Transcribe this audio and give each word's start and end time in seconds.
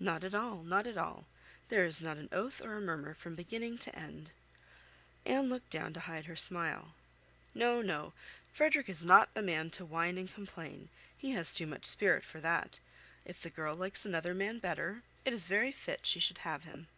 "Not 0.00 0.24
at 0.24 0.34
all, 0.34 0.64
not 0.64 0.88
at 0.88 0.98
all; 0.98 1.26
there 1.68 1.84
is 1.84 2.02
not 2.02 2.16
an 2.16 2.28
oath 2.32 2.60
or 2.60 2.76
a 2.76 2.80
murmur 2.80 3.14
from 3.14 3.36
beginning 3.36 3.78
to 3.78 3.94
end." 3.96 4.32
Anne 5.24 5.48
looked 5.48 5.70
down 5.70 5.92
to 5.92 6.00
hide 6.00 6.24
her 6.24 6.34
smile. 6.34 6.94
"No, 7.54 7.80
no; 7.80 8.12
Frederick 8.52 8.88
is 8.88 9.04
not 9.04 9.28
a 9.36 9.42
man 9.42 9.70
to 9.70 9.84
whine 9.84 10.18
and 10.18 10.34
complain; 10.34 10.88
he 11.16 11.30
has 11.38 11.54
too 11.54 11.68
much 11.68 11.84
spirit 11.84 12.24
for 12.24 12.40
that. 12.40 12.80
If 13.24 13.40
the 13.40 13.48
girl 13.48 13.76
likes 13.76 14.04
another 14.04 14.34
man 14.34 14.58
better, 14.58 15.04
it 15.24 15.32
is 15.32 15.46
very 15.46 15.70
fit 15.70 16.04
she 16.04 16.18
should 16.18 16.38
have 16.38 16.64
him." 16.64 16.88